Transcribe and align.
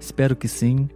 Espero 0.00 0.34
que 0.34 0.48
sim. 0.48 0.88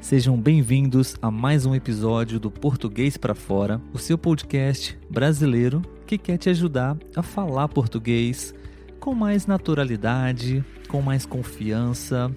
Sejam 0.00 0.36
bem-vindos 0.36 1.14
a 1.22 1.30
mais 1.30 1.64
um 1.64 1.74
episódio 1.74 2.40
do 2.40 2.50
Português 2.50 3.16
para 3.16 3.32
Fora, 3.32 3.80
o 3.92 3.98
seu 3.98 4.18
podcast 4.18 4.98
brasileiro 5.08 5.80
que 6.04 6.18
quer 6.18 6.36
te 6.36 6.50
ajudar 6.50 6.98
a 7.14 7.22
falar 7.22 7.68
português 7.68 8.52
com 8.98 9.14
mais 9.14 9.46
naturalidade, 9.46 10.64
com 10.88 11.00
mais 11.00 11.24
confiança 11.24 12.28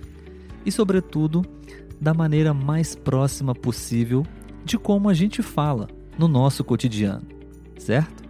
e, 0.64 0.72
sobretudo, 0.72 1.44
da 2.00 2.14
maneira 2.14 2.54
mais 2.54 2.94
próxima 2.96 3.56
possível 3.56 4.24
de 4.64 4.78
como 4.78 5.10
a 5.10 5.16
gente 5.16 5.42
fala 5.42 5.88
no 6.18 6.28
nosso 6.28 6.64
cotidiano, 6.64 7.26
certo? 7.80 8.24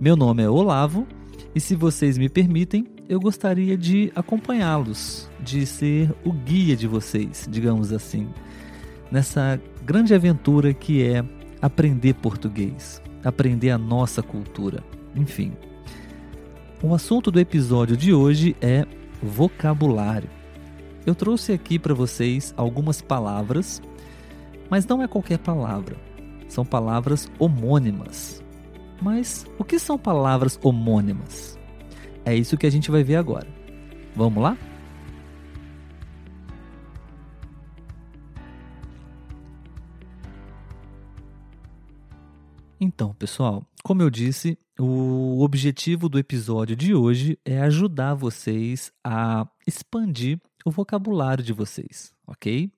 Meu 0.00 0.16
nome 0.16 0.42
é 0.42 0.48
Olavo 0.48 1.06
e, 1.54 1.60
se 1.60 1.76
vocês 1.76 2.16
me 2.16 2.30
permitem, 2.30 2.86
eu 3.08 3.20
gostaria 3.20 3.76
de 3.76 4.12
acompanhá-los, 4.14 5.28
de 5.40 5.66
ser 5.66 6.14
o 6.24 6.32
guia 6.32 6.76
de 6.76 6.86
vocês, 6.86 7.46
digamos 7.50 7.92
assim, 7.92 8.28
nessa 9.10 9.60
grande 9.84 10.14
aventura 10.14 10.72
que 10.72 11.02
é 11.02 11.24
aprender 11.60 12.14
português, 12.14 13.02
aprender 13.24 13.70
a 13.70 13.78
nossa 13.78 14.22
cultura, 14.22 14.82
enfim. 15.14 15.52
O 16.82 16.94
assunto 16.94 17.30
do 17.30 17.38
episódio 17.38 17.96
de 17.96 18.12
hoje 18.12 18.56
é 18.60 18.86
vocabulário. 19.22 20.28
Eu 21.06 21.14
trouxe 21.14 21.52
aqui 21.52 21.78
para 21.78 21.94
vocês 21.94 22.54
algumas 22.56 23.00
palavras, 23.00 23.82
mas 24.70 24.86
não 24.86 25.02
é 25.02 25.08
qualquer 25.08 25.38
palavra. 25.38 25.96
São 26.48 26.64
palavras 26.64 27.30
homônimas. 27.38 28.42
Mas 29.00 29.46
o 29.58 29.64
que 29.64 29.78
são 29.78 29.98
palavras 29.98 30.58
homônimas? 30.62 31.58
É 32.24 32.34
isso 32.34 32.56
que 32.56 32.66
a 32.66 32.70
gente 32.70 32.90
vai 32.90 33.02
ver 33.02 33.16
agora. 33.16 33.48
Vamos 34.14 34.42
lá? 34.42 34.56
Então, 42.80 43.14
pessoal, 43.14 43.64
como 43.84 44.02
eu 44.02 44.10
disse, 44.10 44.58
o 44.78 45.40
objetivo 45.42 46.08
do 46.08 46.18
episódio 46.18 46.74
de 46.74 46.94
hoje 46.94 47.38
é 47.44 47.60
ajudar 47.60 48.14
vocês 48.14 48.92
a 49.04 49.46
expandir 49.66 50.40
o 50.64 50.70
vocabulário 50.70 51.44
de 51.44 51.52
vocês, 51.52 52.12
ok? 52.26 52.70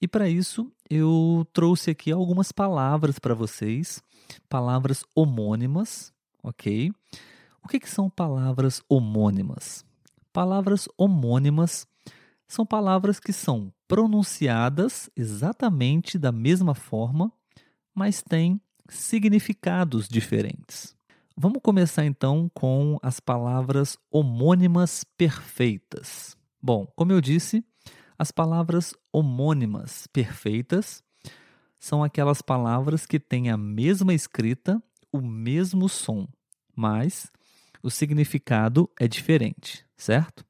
E 0.00 0.08
para 0.08 0.28
isso, 0.28 0.70
eu 0.88 1.46
trouxe 1.52 1.90
aqui 1.90 2.10
algumas 2.10 2.52
palavras 2.52 3.18
para 3.18 3.34
vocês, 3.34 4.02
palavras 4.48 5.04
homônimas, 5.14 6.12
ok? 6.42 6.90
O 7.66 7.68
que, 7.68 7.80
que 7.80 7.90
são 7.90 8.08
palavras 8.08 8.80
homônimas? 8.88 9.84
Palavras 10.32 10.88
homônimas 10.96 11.84
são 12.46 12.64
palavras 12.64 13.18
que 13.18 13.32
são 13.32 13.72
pronunciadas 13.88 15.10
exatamente 15.16 16.16
da 16.16 16.30
mesma 16.30 16.76
forma, 16.76 17.32
mas 17.92 18.22
têm 18.22 18.60
significados 18.88 20.06
diferentes. 20.06 20.94
Vamos 21.36 21.58
começar 21.60 22.04
então 22.04 22.48
com 22.54 23.00
as 23.02 23.18
palavras 23.18 23.98
homônimas 24.12 25.02
perfeitas. 25.02 26.36
Bom, 26.62 26.86
como 26.94 27.10
eu 27.10 27.20
disse, 27.20 27.64
as 28.16 28.30
palavras 28.30 28.94
homônimas 29.12 30.06
perfeitas 30.06 31.02
são 31.80 32.04
aquelas 32.04 32.40
palavras 32.40 33.06
que 33.06 33.18
têm 33.18 33.50
a 33.50 33.56
mesma 33.56 34.14
escrita, 34.14 34.80
o 35.10 35.20
mesmo 35.20 35.88
som, 35.88 36.28
mas 36.72 37.28
o 37.86 37.90
significado 37.90 38.90
é 38.98 39.06
diferente, 39.06 39.86
certo? 39.96 40.44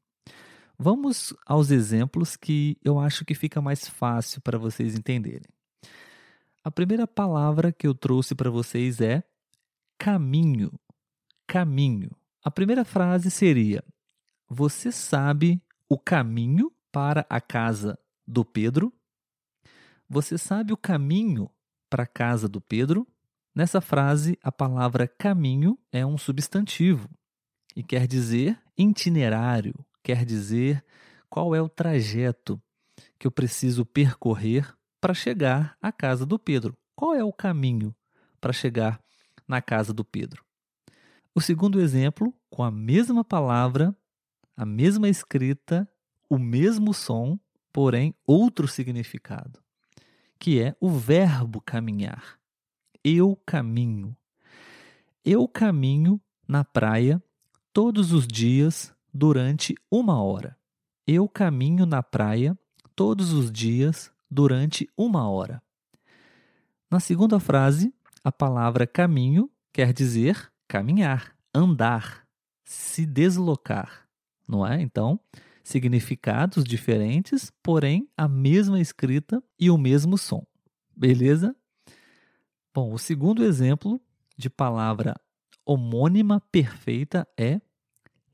Vamos 0.78 1.34
aos 1.44 1.70
exemplos 1.70 2.34
que 2.34 2.78
eu 2.82 2.98
acho 2.98 3.26
que 3.26 3.34
fica 3.34 3.60
mais 3.60 3.86
fácil 3.86 4.40
para 4.40 4.56
vocês 4.56 4.96
entenderem. 4.96 5.50
A 6.64 6.70
primeira 6.70 7.06
palavra 7.06 7.70
que 7.72 7.86
eu 7.86 7.94
trouxe 7.94 8.34
para 8.34 8.48
vocês 8.48 9.02
é 9.02 9.22
caminho. 9.98 10.72
Caminho. 11.46 12.10
A 12.42 12.50
primeira 12.50 12.86
frase 12.86 13.30
seria: 13.30 13.84
Você 14.48 14.90
sabe 14.90 15.62
o 15.90 15.98
caminho 15.98 16.72
para 16.90 17.26
a 17.28 17.38
casa 17.38 17.98
do 18.26 18.46
Pedro? 18.46 18.90
Você 20.08 20.38
sabe 20.38 20.72
o 20.72 20.76
caminho 20.76 21.50
para 21.90 22.04
a 22.04 22.06
casa 22.06 22.48
do 22.48 22.62
Pedro? 22.62 23.06
Nessa 23.54 23.82
frase, 23.82 24.38
a 24.42 24.50
palavra 24.50 25.06
caminho 25.06 25.78
é 25.92 26.04
um 26.04 26.16
substantivo 26.16 27.10
e 27.76 27.82
quer 27.82 28.06
dizer 28.06 28.58
itinerário, 28.76 29.74
quer 30.02 30.24
dizer 30.24 30.82
qual 31.28 31.54
é 31.54 31.60
o 31.60 31.68
trajeto 31.68 32.60
que 33.18 33.26
eu 33.26 33.30
preciso 33.30 33.84
percorrer 33.84 34.74
para 34.98 35.12
chegar 35.12 35.76
à 35.80 35.92
casa 35.92 36.24
do 36.24 36.38
Pedro. 36.38 36.74
Qual 36.94 37.14
é 37.14 37.22
o 37.22 37.32
caminho 37.32 37.94
para 38.40 38.52
chegar 38.52 38.98
na 39.46 39.60
casa 39.60 39.92
do 39.92 40.02
Pedro? 40.02 40.42
O 41.34 41.40
segundo 41.40 41.78
exemplo, 41.78 42.32
com 42.48 42.62
a 42.62 42.70
mesma 42.70 43.22
palavra, 43.22 43.94
a 44.56 44.64
mesma 44.64 45.06
escrita, 45.06 45.86
o 46.30 46.38
mesmo 46.38 46.94
som, 46.94 47.38
porém 47.70 48.14
outro 48.26 48.66
significado, 48.66 49.62
que 50.38 50.58
é 50.58 50.74
o 50.80 50.88
verbo 50.88 51.60
caminhar. 51.60 52.38
Eu 53.04 53.36
caminho. 53.44 54.16
Eu 55.22 55.46
caminho 55.46 56.18
na 56.48 56.64
praia 56.64 57.22
todos 57.76 58.10
os 58.10 58.26
dias 58.26 58.90
durante 59.12 59.74
uma 59.90 60.22
hora. 60.22 60.56
Eu 61.06 61.28
caminho 61.28 61.84
na 61.84 62.02
praia 62.02 62.58
todos 62.94 63.34
os 63.34 63.52
dias 63.52 64.10
durante 64.30 64.88
uma 64.96 65.28
hora. 65.28 65.62
Na 66.90 67.00
segunda 67.00 67.38
frase, 67.38 67.94
a 68.24 68.32
palavra 68.32 68.86
caminho 68.86 69.50
quer 69.74 69.92
dizer 69.92 70.50
caminhar, 70.66 71.36
andar, 71.54 72.26
se 72.64 73.04
deslocar, 73.04 74.08
não 74.48 74.66
é? 74.66 74.80
Então, 74.80 75.20
significados 75.62 76.64
diferentes, 76.64 77.52
porém 77.62 78.08
a 78.16 78.26
mesma 78.26 78.80
escrita 78.80 79.44
e 79.60 79.68
o 79.68 79.76
mesmo 79.76 80.16
som. 80.16 80.46
Beleza? 80.96 81.54
Bom, 82.72 82.94
o 82.94 82.98
segundo 82.98 83.44
exemplo 83.44 84.00
de 84.34 84.48
palavra 84.48 85.14
homônima 85.66 86.40
perfeita 86.50 87.28
é 87.36 87.60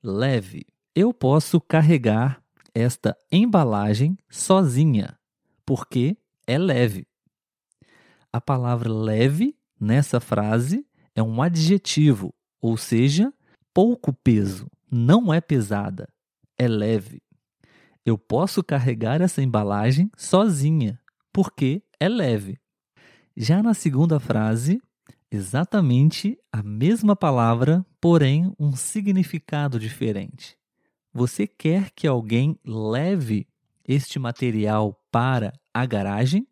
leve. 0.02 0.66
Eu 0.94 1.14
posso 1.14 1.60
carregar 1.60 2.42
esta 2.74 3.16
embalagem 3.30 4.18
sozinha, 4.28 5.18
porque 5.64 6.16
é 6.46 6.58
leve. 6.58 7.06
A 8.32 8.40
palavra 8.40 8.92
leve 8.92 9.56
nessa 9.78 10.18
frase 10.18 10.86
é 11.14 11.22
um 11.22 11.40
adjetivo, 11.40 12.34
ou 12.60 12.76
seja, 12.76 13.32
pouco 13.72 14.12
peso, 14.12 14.66
não 14.90 15.32
é 15.32 15.40
pesada, 15.40 16.08
é 16.58 16.66
leve. 16.66 17.22
Eu 18.04 18.18
posso 18.18 18.64
carregar 18.64 19.20
essa 19.20 19.42
embalagem 19.42 20.10
sozinha, 20.16 20.98
porque 21.32 21.82
é 22.00 22.08
leve. 22.08 22.58
Já 23.36 23.62
na 23.62 23.74
segunda 23.74 24.18
frase, 24.18 24.80
exatamente 25.32 26.38
a 26.52 26.62
mesma 26.62 27.16
palavra, 27.16 27.86
porém 27.98 28.54
um 28.60 28.76
significado 28.76 29.80
diferente. 29.80 30.58
Você 31.10 31.46
quer 31.46 31.90
que 31.90 32.06
alguém 32.06 32.58
leve 32.62 33.48
este 33.88 34.18
material 34.18 34.92
para 35.10 35.54
a 35.72 35.86
garagem? 35.86 36.46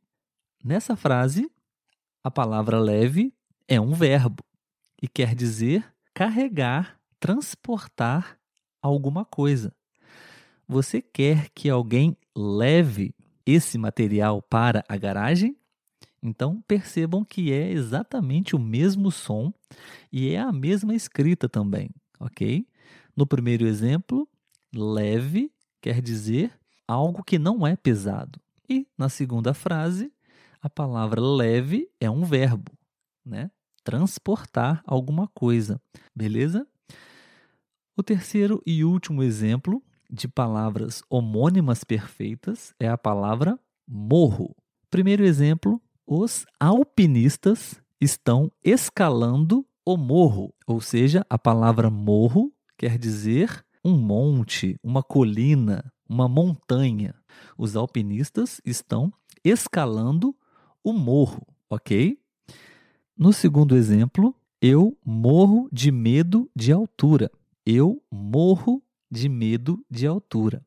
Nessa 0.65 0.97
frase, 0.97 1.50
a 2.25 2.31
palavra 2.31 2.79
leve 2.81 3.35
é 3.69 3.79
um 3.79 3.93
verbo 3.93 4.43
e 5.03 5.06
quer 5.06 5.35
dizer 5.35 5.85
carregar, 6.15 6.99
transportar 7.19 8.38
alguma 8.81 9.26
coisa. 9.26 9.75
Você 10.67 11.03
quer 11.03 11.50
que 11.50 11.69
alguém 11.69 12.17
leve 12.35 13.15
esse 13.44 13.76
material 13.76 14.41
para 14.41 14.83
a 14.88 14.97
garagem? 14.97 15.60
Então 16.23 16.63
percebam 16.63 17.25
que 17.25 17.53
é 17.53 17.71
exatamente 17.71 18.55
o 18.55 18.59
mesmo 18.59 19.11
som 19.11 19.53
e 20.13 20.31
é 20.31 20.41
a 20.41 20.53
mesma 20.53 20.95
escrita 20.95 21.49
também, 21.49 21.91
ok? 22.19 22.67
No 23.17 23.27
primeiro 23.27 23.67
exemplo, 23.67 24.29
leve 24.75 25.51
quer 25.81 26.03
dizer 26.03 26.53
algo 26.87 27.25
que 27.25 27.39
não 27.39 27.67
é 27.67 27.75
pesado. 27.77 28.41
E 28.69 28.87
na 28.97 29.09
segunda 29.09 29.55
frase, 29.55 30.13
a 30.61 30.69
palavra 30.69 31.21
leve 31.21 31.89
é 31.99 32.11
um 32.11 32.25
verbo, 32.25 32.73
né? 33.25 33.51
Transportar 33.83 34.83
alguma 34.87 35.27
coisa, 35.29 35.81
beleza? 36.15 36.67
O 37.97 38.03
terceiro 38.03 38.63
e 38.67 38.85
último 38.85 39.23
exemplo 39.23 39.83
de 40.11 40.29
palavras 40.29 41.03
homônimas 41.09 41.85
perfeitas 41.85 42.75
é 42.79 42.89
a 42.89 42.99
palavra 42.99 43.59
morro. 43.87 44.55
Primeiro 44.91 45.25
exemplo: 45.25 45.81
os 46.12 46.45
alpinistas 46.59 47.81
estão 48.01 48.51
escalando 48.65 49.65
o 49.87 49.97
morro, 49.97 50.53
ou 50.67 50.81
seja, 50.81 51.25
a 51.31 51.39
palavra 51.39 51.89
morro 51.89 52.53
quer 52.77 52.99
dizer 52.99 53.65
um 53.85 53.97
monte, 53.97 54.77
uma 54.83 55.05
colina, 55.05 55.85
uma 56.09 56.29
montanha. 56.29 57.15
Os 57.57 57.77
alpinistas 57.77 58.61
estão 58.65 59.12
escalando 59.45 60.35
o 60.83 60.93
morro, 60.93 61.47
ok? 61.71 62.19
No 63.17 63.33
segundo 63.33 63.77
exemplo, 63.77 64.35
eu 64.61 64.99
morro 65.05 65.69
de 65.71 65.93
medo 65.93 66.51
de 66.57 66.73
altura. 66.73 67.31
Eu 67.65 68.03
morro 68.11 68.83
de 69.09 69.29
medo 69.29 69.81
de 69.89 70.09
altura. 70.09 70.67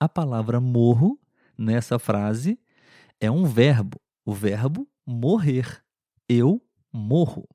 A 0.00 0.08
palavra 0.08 0.62
morro 0.62 1.20
nessa 1.58 1.98
frase 1.98 2.58
é 3.20 3.30
um 3.30 3.44
verbo, 3.44 4.01
o 4.24 4.32
verbo 4.32 4.88
morrer. 5.06 5.82
Eu 6.28 6.62
morro. 6.92 7.48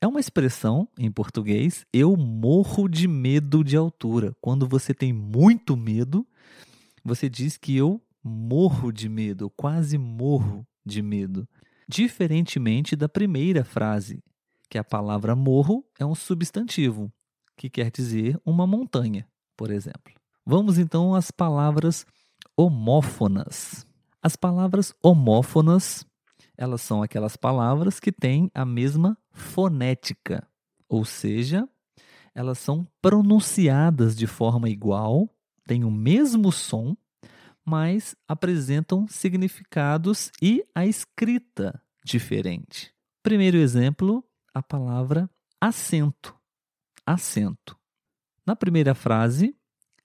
É 0.00 0.06
uma 0.06 0.20
expressão 0.20 0.88
em 0.98 1.10
português, 1.10 1.84
eu 1.92 2.16
morro 2.16 2.88
de 2.88 3.06
medo 3.06 3.62
de 3.62 3.76
altura. 3.76 4.34
Quando 4.40 4.66
você 4.66 4.94
tem 4.94 5.12
muito 5.12 5.76
medo, 5.76 6.26
você 7.04 7.28
diz 7.28 7.58
que 7.58 7.76
eu 7.76 8.00
morro 8.24 8.90
de 8.92 9.08
medo, 9.08 9.50
quase 9.50 9.98
morro 9.98 10.66
de 10.86 11.02
medo. 11.02 11.46
Diferentemente 11.86 12.96
da 12.96 13.08
primeira 13.08 13.62
frase, 13.62 14.22
que 14.70 14.78
a 14.78 14.84
palavra 14.84 15.34
morro 15.36 15.84
é 15.98 16.06
um 16.06 16.14
substantivo, 16.14 17.12
que 17.56 17.68
quer 17.68 17.90
dizer 17.90 18.40
uma 18.42 18.66
montanha, 18.66 19.28
por 19.56 19.70
exemplo. 19.70 20.14
Vamos 20.46 20.78
então 20.78 21.14
às 21.14 21.30
palavras 21.30 22.06
homófonas. 22.56 23.84
As 24.22 24.36
palavras 24.36 24.94
homófonas, 25.02 26.06
elas 26.56 26.82
são 26.82 27.02
aquelas 27.02 27.36
palavras 27.36 27.98
que 27.98 28.12
têm 28.12 28.50
a 28.54 28.66
mesma 28.66 29.16
fonética, 29.32 30.46
ou 30.86 31.06
seja, 31.06 31.66
elas 32.34 32.58
são 32.58 32.86
pronunciadas 33.00 34.14
de 34.14 34.26
forma 34.26 34.68
igual, 34.68 35.28
têm 35.66 35.84
o 35.84 35.90
mesmo 35.90 36.52
som, 36.52 36.94
mas 37.64 38.14
apresentam 38.28 39.08
significados 39.08 40.30
e 40.42 40.66
a 40.74 40.84
escrita 40.84 41.80
diferente. 42.04 42.92
Primeiro 43.22 43.56
exemplo, 43.56 44.22
a 44.52 44.62
palavra 44.62 45.30
assento. 45.58 46.36
Assento. 47.06 47.78
Na 48.46 48.54
primeira 48.54 48.94
frase, 48.94 49.56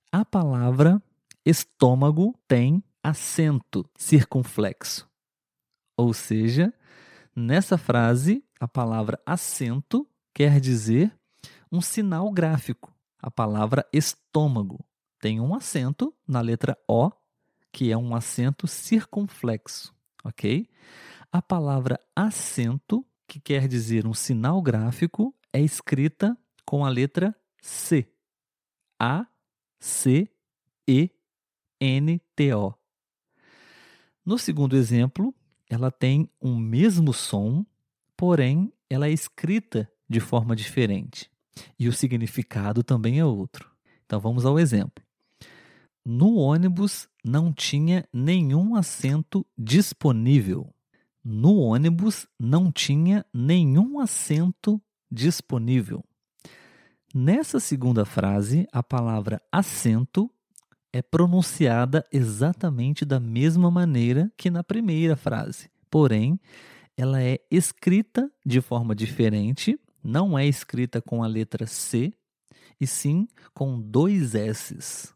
a 0.09 0.23
palavra 0.23 1.01
estômago 1.45 2.33
tem 2.47 2.81
acento 3.05 3.87
circunflexo. 3.95 5.07
Ou 5.95 6.11
seja, 6.11 6.73
nessa 7.35 7.77
frase, 7.77 8.43
a 8.59 8.67
palavra 8.67 9.21
acento 9.23 10.09
quer 10.33 10.59
dizer 10.59 11.15
um 11.71 11.81
sinal 11.81 12.31
gráfico. 12.31 12.91
A 13.21 13.29
palavra 13.29 13.87
estômago 13.93 14.83
tem 15.19 15.39
um 15.39 15.53
acento 15.53 16.15
na 16.27 16.41
letra 16.41 16.75
O, 16.87 17.11
que 17.71 17.91
é 17.91 17.97
um 17.97 18.15
acento 18.15 18.65
circunflexo, 18.65 19.93
ok? 20.23 20.67
A 21.31 21.43
palavra 21.43 21.99
acento, 22.15 23.05
que 23.27 23.39
quer 23.39 23.67
dizer 23.67 24.07
um 24.07 24.15
sinal 24.15 24.63
gráfico, 24.63 25.35
é 25.53 25.61
escrita 25.61 26.35
com 26.65 26.83
a 26.83 26.89
letra 26.89 27.35
C. 27.61 28.11
A, 28.99 29.27
C, 29.79 30.27
E, 30.87 31.11
N, 31.79 32.19
T, 32.35 32.53
O. 32.55 32.73
No 34.25 34.39
segundo 34.39 34.75
exemplo, 34.75 35.33
ela 35.69 35.91
tem 35.91 36.29
um 36.41 36.55
mesmo 36.57 37.13
som, 37.13 37.65
porém 38.17 38.73
ela 38.89 39.07
é 39.07 39.11
escrita 39.11 39.89
de 40.09 40.19
forma 40.19 40.55
diferente. 40.55 41.29
E 41.79 41.87
o 41.87 41.93
significado 41.93 42.83
também 42.83 43.19
é 43.19 43.25
outro. 43.25 43.69
Então 44.05 44.19
vamos 44.19 44.45
ao 44.45 44.59
exemplo. 44.59 45.03
No 46.03 46.35
ônibus 46.35 47.07
não 47.23 47.51
tinha 47.51 48.07
nenhum 48.13 48.75
assento 48.75 49.45
disponível. 49.57 50.73
No 51.23 51.57
ônibus 51.57 52.27
não 52.39 52.71
tinha 52.71 53.25
nenhum 53.33 53.99
assento 53.99 54.79
disponível. 55.09 56.03
Nessa 57.13 57.59
segunda 57.59 58.05
frase, 58.05 58.67
a 58.71 58.83
palavra 58.83 59.41
assento 59.51 60.29
é 60.95 61.01
pronunciada 61.01 62.07
exatamente 62.09 63.03
da 63.03 63.19
mesma 63.19 63.69
maneira 63.69 64.31
que 64.37 64.49
na 64.49 64.63
primeira 64.63 65.17
frase. 65.17 65.69
Porém, 65.91 66.39
ela 66.95 67.21
é 67.21 67.37
escrita 67.51 68.31
de 68.45 68.61
forma 68.61 68.95
diferente, 68.95 69.77
não 70.01 70.39
é 70.39 70.47
escrita 70.47 71.01
com 71.01 71.21
a 71.21 71.27
letra 71.27 71.67
C, 71.67 72.13
e 72.79 72.87
sim 72.87 73.27
com 73.53 73.77
dois 73.77 74.35
S's. 74.35 75.13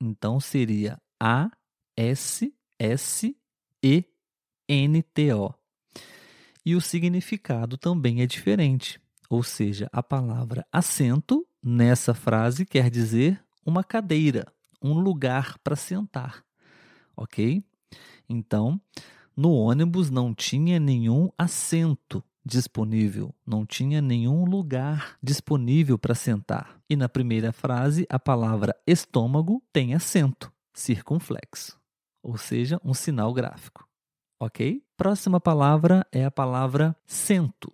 Então 0.00 0.40
seria 0.40 1.00
A, 1.20 1.48
S, 1.96 2.52
S, 2.76 3.36
E, 3.80 4.04
N, 4.68 5.04
T, 5.04 5.34
O. 5.34 5.54
E 6.66 6.74
o 6.74 6.80
significado 6.80 7.76
também 7.76 8.22
é 8.22 8.26
diferente, 8.26 9.00
ou 9.30 9.44
seja, 9.44 9.88
a 9.92 10.02
palavra 10.02 10.66
assento 10.72 11.46
nessa 11.62 12.12
frase 12.12 12.66
quer 12.66 12.90
dizer 12.90 13.40
uma 13.64 13.84
cadeira, 13.84 14.52
um 14.82 14.98
lugar 14.98 15.58
para 15.58 15.76
sentar, 15.76 16.44
ok? 17.16 17.64
Então, 18.28 18.80
no 19.36 19.52
ônibus 19.52 20.10
não 20.10 20.34
tinha 20.34 20.78
nenhum 20.80 21.30
assento 21.38 22.22
disponível, 22.44 23.34
não 23.46 23.64
tinha 23.64 24.02
nenhum 24.02 24.44
lugar 24.44 25.16
disponível 25.22 25.96
para 25.98 26.14
sentar. 26.14 26.78
E 26.88 26.96
na 26.96 27.08
primeira 27.08 27.52
frase, 27.52 28.06
a 28.10 28.18
palavra 28.18 28.74
estômago 28.86 29.62
tem 29.72 29.94
acento 29.94 30.52
circunflexo, 30.74 31.78
ou 32.22 32.36
seja, 32.36 32.80
um 32.84 32.94
sinal 32.94 33.32
gráfico. 33.32 33.86
Ok? 34.40 34.82
Próxima 34.96 35.40
palavra 35.40 36.06
é 36.10 36.24
a 36.24 36.30
palavra 36.30 36.96
cento. 37.06 37.72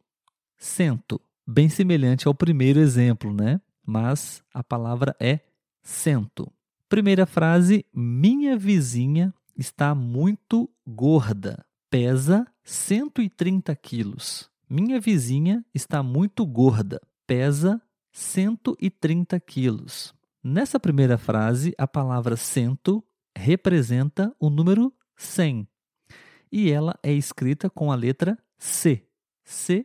Cento, 0.57 1.21
bem 1.47 1.69
semelhante 1.69 2.29
ao 2.29 2.35
primeiro 2.35 2.79
exemplo, 2.79 3.33
né? 3.33 3.61
Mas 3.87 4.43
a 4.53 4.63
palavra 4.63 5.17
é 5.19 5.41
cento. 5.83 6.53
Primeira 6.89 7.27
frase: 7.27 7.85
Minha 7.93 8.57
vizinha 8.57 9.35
está 9.55 9.95
muito 9.95 10.71
gorda, 10.87 11.63
pesa 11.91 12.47
130 12.65 13.77
quilos. 13.77 14.51
Minha 14.71 14.99
vizinha 14.99 15.63
está 15.75 16.03
muito 16.03 16.47
gorda, 16.47 16.99
pesa 17.27 17.81
130 18.11 19.39
quilos. 19.41 20.15
Nessa 20.43 20.81
primeira 20.81 21.19
frase, 21.19 21.75
a 21.77 21.87
palavra 21.87 22.37
cento 22.37 23.05
representa 23.37 24.35
o 24.41 24.49
número 24.49 24.91
100 25.17 25.69
e 26.51 26.71
ela 26.71 26.99
é 27.03 27.13
escrita 27.13 27.69
com 27.69 27.93
a 27.93 27.95
letra 27.95 28.39
C. 28.57 29.07
C-E-N-T-O. 29.45 29.85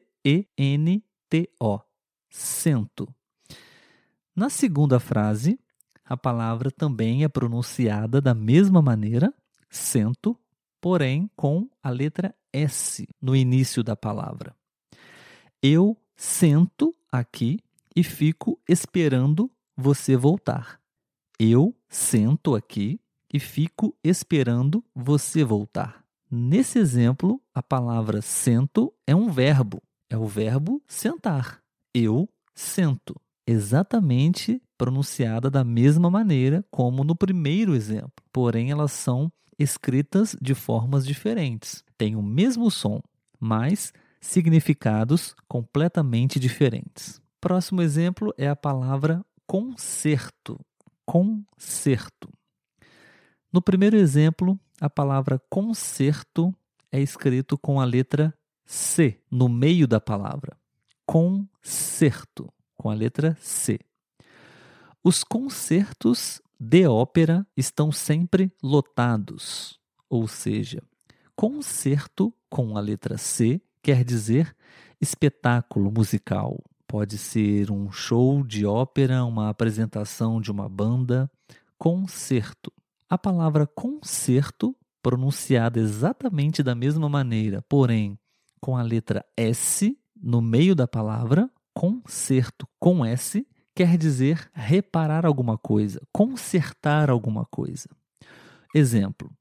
Cento. 2.30 3.14
Na 4.36 4.50
segunda 4.50 5.00
frase, 5.00 5.60
a 6.06 6.18
palavra 6.18 6.70
também 6.70 7.24
é 7.24 7.28
pronunciada 7.28 8.22
da 8.22 8.34
mesma 8.34 8.82
maneira, 8.82 9.34
cento, 9.70 10.38
porém 10.82 11.30
com 11.36 11.70
a 11.82 11.90
letra 11.90 12.36
S 12.52 13.08
no 13.22 13.36
início 13.36 13.84
da 13.84 13.96
palavra. 13.96 14.56
Eu 15.62 15.98
sento 16.16 16.94
aqui 17.12 17.60
e 17.96 18.04
fico 18.04 18.60
esperando 18.68 19.50
você 19.76 20.16
voltar. 20.16 20.80
Eu 21.40 21.76
sento 21.88 22.56
aqui 22.56 23.00
e 23.34 23.40
fico 23.40 23.96
esperando 24.04 24.84
você 24.94 25.44
voltar. 25.44 26.04
Nesse 26.30 26.80
exemplo, 26.80 27.42
a 27.54 27.62
palavra 27.62 28.22
sento 28.22 28.94
é 29.06 29.16
um 29.16 29.32
verbo, 29.32 29.82
é 30.10 30.18
o 30.18 30.26
verbo 30.26 30.82
sentar. 30.88 31.62
Eu 31.94 32.28
sento 32.54 33.16
exatamente 33.46 34.62
pronunciada 34.78 35.50
da 35.50 35.64
mesma 35.64 36.10
maneira 36.10 36.66
como 36.70 37.04
no 37.04 37.16
primeiro 37.16 37.76
exemplo, 37.76 38.24
porém 38.32 38.72
elas 38.72 38.92
são 38.92 39.32
escritas 39.58 40.36
de 40.42 40.54
formas 40.54 41.06
diferentes. 41.06 41.84
Têm 41.98 42.16
o 42.16 42.22
mesmo 42.22 42.70
som, 42.72 43.02
mas 43.40 43.94
significados 44.20 45.36
completamente 45.48 46.40
diferentes. 46.40 47.22
Próximo 47.40 47.82
exemplo 47.82 48.34
é 48.38 48.48
a 48.48 48.56
palavra 48.56 49.24
concerto. 49.46 50.60
Concerto. 51.06 52.30
No 53.52 53.62
primeiro 53.62 53.98
exemplo, 53.98 54.58
a 54.80 54.90
palavra 54.90 55.40
concerto 55.50 56.56
é 56.92 57.00
escrito 57.00 57.58
com 57.58 57.80
a 57.80 57.86
letra 57.86 58.34
C 58.66 59.20
no 59.30 59.50
meio 59.50 59.88
da 59.88 60.00
palavra. 60.00 60.58
Concerto, 61.06 62.52
com 62.76 62.90
a 62.90 62.94
letra 62.94 63.38
C. 63.42 63.80
Os 65.06 65.22
concertos 65.22 66.42
de 66.58 66.88
ópera 66.88 67.46
estão 67.58 67.92
sempre 67.92 68.50
lotados, 68.64 69.78
ou 70.10 70.30
seja, 70.30 70.82
concerto 71.36 72.34
com 72.50 72.78
a 72.78 72.80
letra 72.80 73.18
C 73.18 73.62
quer 73.82 74.06
dizer 74.06 74.56
espetáculo 75.02 75.92
musical. 75.92 76.58
Pode 76.88 77.18
ser 77.18 77.70
um 77.70 77.92
show 77.92 78.46
de 78.46 78.66
ópera, 78.66 79.26
uma 79.26 79.50
apresentação 79.50 80.40
de 80.40 80.50
uma 80.50 80.70
banda. 80.70 81.30
Concerto. 81.78 82.72
A 83.10 83.18
palavra 83.18 83.68
concerto, 83.68 84.74
pronunciada 85.02 85.82
exatamente 85.82 86.64
da 86.64 86.74
mesma 86.74 87.10
maneira, 87.10 87.62
porém 87.68 88.18
com 88.62 88.78
a 88.78 88.82
letra 88.82 89.26
S 89.36 90.00
no 90.16 90.42
meio 90.42 90.74
da 90.74 90.88
palavra, 90.88 91.52
concerto 91.74 92.66
com 92.80 93.06
S, 93.06 93.46
quer 93.76 93.98
dizer 93.98 94.50
reparar 94.54 95.26
alguma 95.26 95.58
coisa, 95.58 96.02
consertar 96.12 97.10
alguma 97.10 97.46
coisa. 97.46 97.90
Exemplo: 98.74 99.32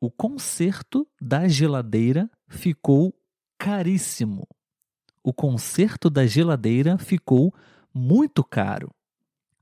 o 0.00 0.10
conserto 0.10 1.08
da 1.20 1.48
geladeira 1.48 2.30
ficou 2.48 3.14
caríssimo. 3.58 4.46
O 5.22 5.32
conserto 5.32 6.10
da 6.10 6.26
geladeira 6.26 6.98
ficou 6.98 7.54
muito 7.92 8.44
caro. 8.44 8.90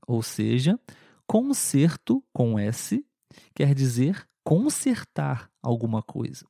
Ou 0.05 0.21
seja, 0.21 0.77
conserto 1.25 2.21
com 2.33 2.59
S 2.59 3.05
quer 3.55 3.73
dizer 3.73 4.27
consertar 4.43 5.49
alguma 5.61 6.03
coisa. 6.03 6.45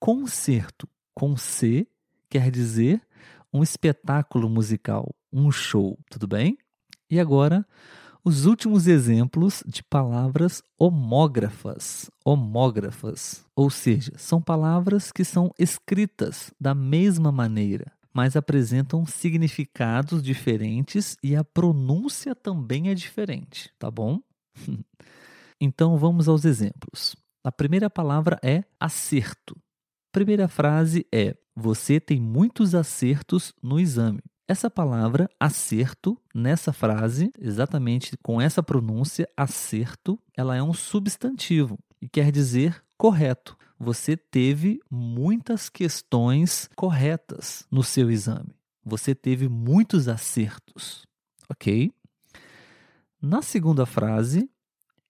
Concerto 0.00 0.88
com 1.14 1.36
C 1.36 1.86
quer 2.30 2.50
dizer 2.50 3.06
um 3.52 3.62
espetáculo 3.62 4.48
musical, 4.48 5.14
um 5.30 5.52
show, 5.52 5.98
tudo 6.08 6.26
bem? 6.26 6.56
E 7.12 7.20
agora, 7.20 7.66
os 8.24 8.46
últimos 8.46 8.86
exemplos 8.86 9.62
de 9.66 9.82
palavras 9.82 10.62
homógrafas. 10.78 12.10
Homógrafas, 12.24 13.44
ou 13.54 13.68
seja, 13.68 14.12
são 14.16 14.40
palavras 14.40 15.12
que 15.12 15.22
são 15.22 15.52
escritas 15.58 16.50
da 16.58 16.74
mesma 16.74 17.30
maneira, 17.30 17.92
mas 18.14 18.34
apresentam 18.34 19.04
significados 19.04 20.22
diferentes 20.22 21.14
e 21.22 21.36
a 21.36 21.44
pronúncia 21.44 22.34
também 22.34 22.88
é 22.88 22.94
diferente, 22.94 23.70
tá 23.78 23.90
bom? 23.90 24.18
então 25.60 25.98
vamos 25.98 26.28
aos 26.28 26.46
exemplos. 26.46 27.14
A 27.44 27.52
primeira 27.52 27.90
palavra 27.90 28.38
é 28.42 28.64
acerto. 28.80 29.54
Primeira 30.10 30.48
frase 30.48 31.06
é: 31.12 31.36
Você 31.54 32.00
tem 32.00 32.18
muitos 32.18 32.74
acertos 32.74 33.52
no 33.62 33.78
exame. 33.78 34.22
Essa 34.48 34.68
palavra 34.68 35.30
acerto, 35.38 36.18
nessa 36.34 36.72
frase, 36.72 37.32
exatamente 37.38 38.16
com 38.18 38.40
essa 38.40 38.62
pronúncia, 38.62 39.28
acerto, 39.36 40.18
ela 40.36 40.56
é 40.56 40.62
um 40.62 40.74
substantivo 40.74 41.78
e 42.00 42.08
quer 42.08 42.32
dizer 42.32 42.82
correto. 42.98 43.56
Você 43.78 44.16
teve 44.16 44.80
muitas 44.90 45.68
questões 45.68 46.68
corretas 46.76 47.66
no 47.70 47.82
seu 47.82 48.10
exame. 48.10 48.54
Você 48.84 49.14
teve 49.14 49.48
muitos 49.48 50.08
acertos, 50.08 51.06
ok? 51.48 51.92
Na 53.20 53.42
segunda 53.42 53.86
frase, 53.86 54.50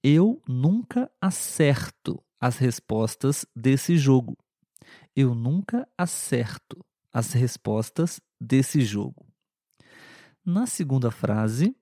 eu 0.02 0.42
nunca 0.46 1.10
acerto 1.20 2.22
as 2.38 2.58
respostas 2.58 3.46
desse 3.56 3.96
jogo. 3.96 4.36
Eu 5.16 5.34
nunca 5.34 5.88
acerto 5.96 6.84
as 7.12 7.32
respostas 7.32 8.20
desse 8.42 8.82
jogo. 8.82 9.26
Na 10.44 10.66
segunda 10.66 11.10
frase, 11.10 11.74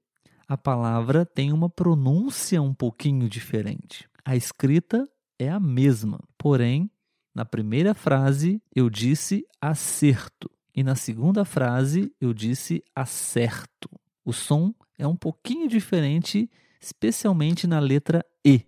a 0.46 0.56
palavra 0.56 1.24
tem 1.24 1.52
uma 1.52 1.70
pronúncia 1.70 2.60
um 2.60 2.74
pouquinho 2.74 3.28
diferente. 3.28 4.08
A 4.24 4.36
escrita 4.36 5.08
é 5.38 5.48
a 5.48 5.58
mesma, 5.58 6.20
porém, 6.36 6.90
na 7.34 7.44
primeira 7.44 7.94
frase 7.94 8.62
eu 8.74 8.90
disse 8.90 9.46
acerto 9.60 10.50
e 10.74 10.82
na 10.82 10.94
segunda 10.94 11.44
frase 11.44 12.12
eu 12.20 12.34
disse 12.34 12.82
acerto. 12.94 13.88
O 14.24 14.32
som 14.32 14.74
é 14.98 15.06
um 15.06 15.16
pouquinho 15.16 15.66
diferente, 15.66 16.50
especialmente 16.80 17.66
na 17.66 17.78
letra 17.78 18.24
E. 18.44 18.66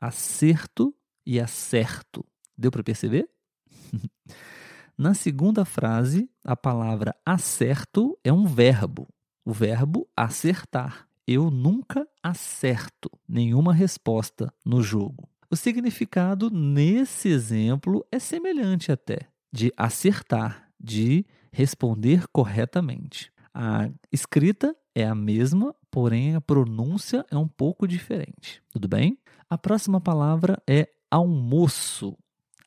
Acerto 0.00 0.94
e 1.24 1.38
acerto. 1.38 2.26
Deu 2.56 2.70
para 2.70 2.82
perceber? 2.82 3.28
na 4.98 5.14
segunda 5.14 5.64
frase, 5.64 6.28
a 6.44 6.56
palavra 6.56 7.14
acerto 7.24 8.18
é 8.24 8.32
um 8.32 8.44
verbo 8.44 9.08
o 9.48 9.52
verbo 9.52 10.06
acertar. 10.14 11.08
Eu 11.26 11.50
nunca 11.50 12.06
acerto 12.22 13.10
nenhuma 13.26 13.72
resposta 13.72 14.52
no 14.62 14.82
jogo. 14.82 15.26
O 15.50 15.56
significado 15.56 16.50
nesse 16.50 17.28
exemplo 17.28 18.06
é 18.12 18.18
semelhante 18.18 18.92
até 18.92 19.20
de 19.50 19.72
acertar, 19.74 20.68
de 20.78 21.24
responder 21.50 22.26
corretamente. 22.30 23.32
A 23.54 23.88
escrita 24.12 24.76
é 24.94 25.06
a 25.06 25.14
mesma, 25.14 25.74
porém 25.90 26.34
a 26.34 26.42
pronúncia 26.42 27.24
é 27.30 27.36
um 27.38 27.48
pouco 27.48 27.88
diferente. 27.88 28.62
Tudo 28.70 28.86
bem? 28.86 29.18
A 29.48 29.56
próxima 29.56 30.02
palavra 30.02 30.62
é 30.68 30.90
almoço. 31.10 32.18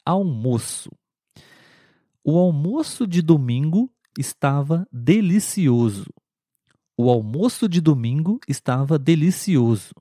Almoço. 0.04 0.90
O 2.24 2.38
almoço 2.38 3.08
de 3.08 3.20
domingo 3.20 3.92
estava 4.18 4.88
delicioso. 4.92 6.06
O 6.96 7.10
almoço 7.10 7.68
de 7.68 7.82
domingo 7.82 8.40
estava 8.48 9.00
delicioso. 9.00 9.96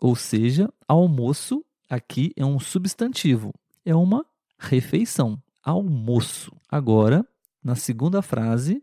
Ou 0.00 0.14
seja, 0.14 0.72
almoço 0.86 1.64
aqui 1.90 2.32
é 2.36 2.44
um 2.44 2.60
substantivo, 2.60 3.52
é 3.84 3.92
uma 3.92 4.24
refeição. 4.56 5.42
Almoço. 5.60 6.52
Agora, 6.68 7.26
na 7.62 7.74
segunda 7.74 8.22
frase, 8.22 8.80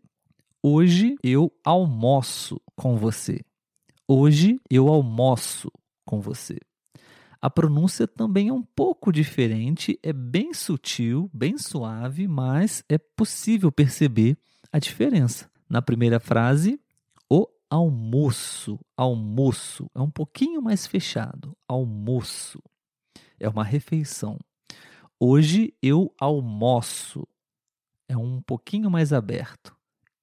hoje 0.62 1.16
eu 1.24 1.50
almoço 1.64 2.60
com 2.76 2.98
você. 2.98 3.40
Hoje 4.06 4.60
eu 4.70 4.90
almoço 4.90 5.72
com 6.06 6.20
você. 6.20 6.60
A 7.46 7.50
pronúncia 7.52 8.08
também 8.08 8.48
é 8.48 8.54
um 8.54 8.64
pouco 8.64 9.12
diferente, 9.12 10.00
é 10.02 10.12
bem 10.12 10.52
sutil, 10.52 11.30
bem 11.32 11.60
suave, 11.60 12.28
mas 12.28 12.84
é 12.90 12.98
possível 12.98 13.72
perceber 13.72 14.36
a 14.72 14.80
diferença. 14.80 15.48
Na 15.70 15.80
primeira 15.80 16.20
frase, 16.20 16.80
almoço. 17.70 18.80
Almoço 18.98 19.92
é 19.94 20.00
um 20.02 20.10
pouquinho 20.10 20.60
mais 20.60 20.88
fechado. 20.88 21.56
Almoço 21.68 22.60
é 23.40 23.48
uma 23.48 23.64
refeição. 23.64 24.40
Hoje 25.20 25.72
eu 25.84 26.12
almoço. 26.20 27.28
É 28.08 28.18
um 28.18 28.42
pouquinho 28.42 28.90
mais 28.90 29.14
aberto. 29.14 29.76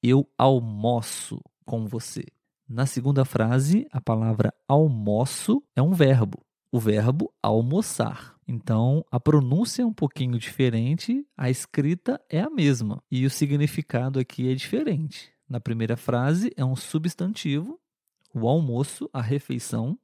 Eu 0.03 0.29
almoço 0.37 1.41
com 1.65 1.87
você. 1.87 2.25
Na 2.69 2.85
segunda 2.85 3.25
frase, 3.25 3.87
a 3.93 4.01
palavra 4.01 4.53
almoço 4.67 5.63
é 5.77 5.83
um 5.83 5.93
verbo. 5.93 6.45
O 6.75 6.81
verbo 6.81 7.31
almoçar. 7.43 8.35
Então, 8.49 9.05
a 9.11 9.21
pronúncia 9.21 9.83
é 9.83 9.87
um 9.87 9.93
pouquinho 9.93 10.39
diferente, 10.39 11.23
a 11.37 11.51
escrita 11.51 12.19
é 12.31 12.41
a 12.41 12.49
mesma 12.49 13.03
e 13.11 13.27
o 13.27 13.31
significado 13.31 14.19
aqui 14.19 14.51
é 14.51 14.55
diferente. 14.55 15.31
Na 15.47 15.61
primeira 15.61 15.99
frase 15.99 16.51
é 16.57 16.65
um 16.65 16.75
substantivo, 16.75 17.79
o 18.35 18.49
almoço, 18.49 19.07
a 19.13 19.21
refeição. 19.21 19.99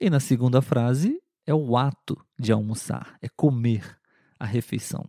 E 0.00 0.08
na 0.08 0.20
segunda 0.20 0.62
frase 0.62 1.20
é 1.44 1.52
o 1.52 1.76
ato 1.76 2.16
de 2.38 2.52
almoçar, 2.52 3.18
é 3.20 3.28
comer 3.28 3.98
a 4.38 4.46
refeição. 4.46 5.04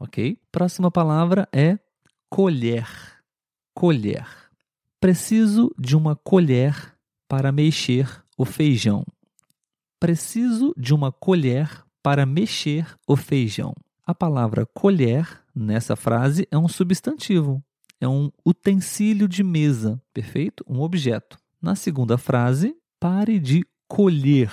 Ok? 0.00 0.36
Próxima 0.50 0.90
palavra 0.90 1.48
é 1.52 1.78
colher. 2.28 2.88
Colher. 3.72 4.26
Preciso 4.98 5.72
de 5.78 5.96
uma 5.96 6.16
colher 6.16 6.96
para 7.28 7.52
mexer 7.52 8.24
o 8.36 8.44
feijão. 8.44 9.06
Preciso 9.98 10.74
de 10.76 10.94
uma 10.94 11.10
colher 11.10 11.84
para 12.02 12.26
mexer 12.26 12.86
o 13.06 13.16
feijão. 13.16 13.74
A 14.06 14.14
palavra 14.14 14.66
colher 14.66 15.42
nessa 15.54 15.96
frase 15.96 16.46
é 16.50 16.58
um 16.58 16.68
substantivo, 16.68 17.64
é 18.00 18.06
um 18.06 18.30
utensílio 18.44 19.26
de 19.26 19.42
mesa, 19.42 20.00
perfeito? 20.12 20.62
Um 20.68 20.80
objeto. 20.80 21.38
Na 21.62 21.74
segunda 21.74 22.18
frase, 22.18 22.76
pare 23.00 23.38
de 23.38 23.64
colher 23.88 24.52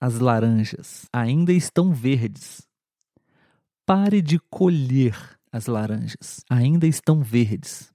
as 0.00 0.18
laranjas, 0.18 1.06
ainda 1.12 1.52
estão 1.52 1.92
verdes. 1.92 2.66
Pare 3.84 4.22
de 4.22 4.38
colher 4.38 5.16
as 5.52 5.66
laranjas, 5.66 6.42
ainda 6.48 6.86
estão 6.86 7.22
verdes. 7.22 7.92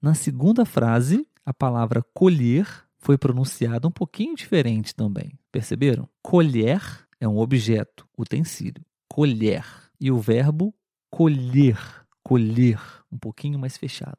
Na 0.00 0.14
segunda 0.14 0.64
frase, 0.64 1.26
a 1.46 1.54
palavra 1.54 2.04
colher 2.12 2.66
foi 3.02 3.18
pronunciada 3.18 3.88
um 3.88 3.90
pouquinho 3.90 4.34
diferente 4.34 4.94
também. 4.94 5.38
Perceberam? 5.50 6.08
Colher 6.22 6.80
é 7.20 7.28
um 7.28 7.38
objeto, 7.38 8.06
utensílio. 8.16 8.84
colher. 9.08 9.64
E 10.00 10.10
o 10.10 10.18
verbo 10.18 10.74
colher, 11.10 11.78
colher, 12.24 12.80
um 13.12 13.18
pouquinho 13.18 13.58
mais 13.58 13.76
fechado. 13.76 14.18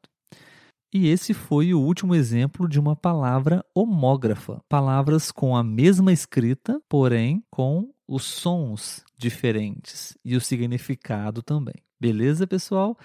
E 0.92 1.08
esse 1.08 1.34
foi 1.34 1.74
o 1.74 1.80
último 1.80 2.14
exemplo 2.14 2.68
de 2.68 2.78
uma 2.78 2.94
palavra 2.94 3.64
homógrafa. 3.74 4.62
Palavras 4.68 5.32
com 5.32 5.56
a 5.56 5.64
mesma 5.64 6.12
escrita, 6.12 6.80
porém 6.88 7.42
com 7.50 7.92
os 8.06 8.22
sons 8.22 9.04
diferentes 9.18 10.16
e 10.24 10.36
o 10.36 10.40
significado 10.40 11.42
também. 11.42 11.74
Beleza, 11.98 12.46
pessoal? 12.46 12.96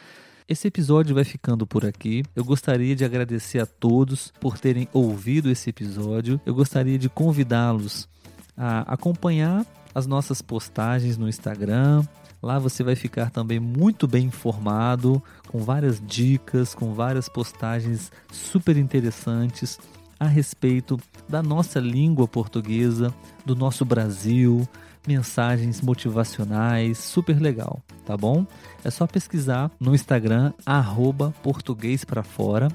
Esse 0.50 0.68
episódio 0.68 1.14
vai 1.14 1.24
ficando 1.24 1.68
por 1.68 1.86
aqui. 1.86 2.24
Eu 2.36 2.44
gostaria 2.44 2.96
de 2.96 3.06
agradecer 3.06 3.60
a 3.60 3.68
todos 3.68 4.34
por 4.40 4.58
terem 4.58 4.90
ouvido 4.92 5.48
esse 5.52 5.70
episódio. 5.70 6.42
Eu 6.44 6.56
gostaria 6.56 6.98
de 6.98 7.08
convidá-los 7.08 8.10
a 8.58 8.80
acompanhar 8.92 9.64
as 9.94 10.08
nossas 10.08 10.42
postagens 10.42 11.20
no 11.20 11.30
Instagram. 11.30 12.04
Lá 12.42 12.58
você 12.58 12.84
vai 12.84 12.96
ficar 12.96 13.30
também 13.30 13.60
muito 13.60 14.08
bem 14.08 14.26
informado, 14.26 15.22
com 15.50 15.60
várias 15.60 16.02
dicas, 16.04 16.74
com 16.74 16.96
várias 16.96 17.30
postagens 17.30 18.12
super 18.32 18.76
interessantes 18.76 19.78
a 20.20 20.26
respeito 20.26 21.00
da 21.30 21.44
nossa 21.44 21.80
língua 21.80 22.28
portuguesa, 22.28 23.14
do 23.46 23.56
nosso 23.56 23.86
Brasil, 23.86 24.68
mensagens 25.08 25.82
motivacionais, 25.82 26.98
super 26.98 27.40
legal, 27.40 27.82
tá 28.06 28.16
bom? 28.16 28.46
É 28.84 28.90
só 28.90 29.08
pesquisar 29.08 29.72
no 29.80 29.96
Instagram 29.96 30.54
arroba 30.66 31.34
português 31.44 32.04
para 32.04 32.24
fora. 32.24 32.68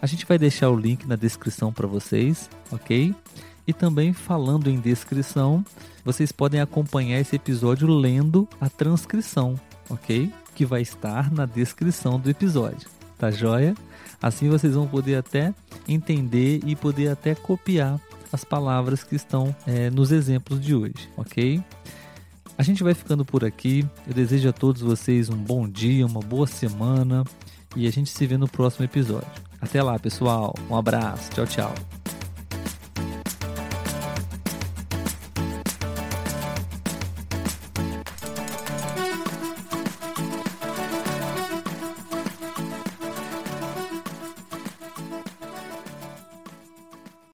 A 0.00 0.06
gente 0.06 0.26
vai 0.26 0.38
deixar 0.38 0.70
o 0.70 0.76
link 0.76 1.06
na 1.06 1.16
descrição 1.16 1.72
para 1.72 1.86
vocês, 1.86 2.48
ok? 2.70 3.14
E 3.66 3.72
também 3.72 4.12
falando 4.12 4.70
em 4.70 4.78
descrição, 4.78 5.64
vocês 6.04 6.30
podem 6.30 6.60
acompanhar 6.60 7.18
esse 7.18 7.34
episódio 7.34 7.88
lendo 7.88 8.48
a 8.60 8.68
transcrição, 8.68 9.58
ok? 9.90 10.32
Que 10.54 10.64
vai 10.64 10.82
estar 10.82 11.32
na 11.32 11.46
descrição 11.46 12.20
do 12.20 12.30
episódio, 12.30 12.88
tá 13.18 13.30
joia? 13.30 13.74
Assim 14.22 14.48
vocês 14.48 14.74
vão 14.74 14.86
poder 14.86 15.16
até 15.16 15.52
entender 15.88 16.60
e 16.64 16.76
poder 16.76 17.08
até 17.08 17.34
copiar 17.34 18.00
as 18.32 18.44
palavras 18.44 19.02
que 19.02 19.14
estão 19.14 19.54
é, 19.66 19.90
nos 19.90 20.12
exemplos 20.12 20.60
de 20.60 20.74
hoje, 20.74 21.08
ok? 21.16 21.62
A 22.58 22.62
gente 22.62 22.82
vai 22.82 22.94
ficando 22.94 23.24
por 23.24 23.44
aqui. 23.44 23.86
Eu 24.06 24.14
desejo 24.14 24.48
a 24.48 24.52
todos 24.52 24.80
vocês 24.80 25.28
um 25.28 25.36
bom 25.36 25.68
dia, 25.68 26.06
uma 26.06 26.20
boa 26.20 26.46
semana 26.46 27.22
e 27.76 27.86
a 27.86 27.90
gente 27.90 28.10
se 28.10 28.26
vê 28.26 28.36
no 28.36 28.48
próximo 28.48 28.84
episódio. 28.84 29.28
Até 29.60 29.82
lá, 29.82 29.98
pessoal. 29.98 30.54
Um 30.70 30.76
abraço. 30.76 31.30
Tchau, 31.30 31.46
tchau. 31.46 31.95